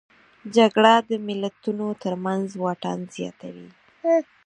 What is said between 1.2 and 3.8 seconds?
ملتونو ترمنځ واټن زیاتوي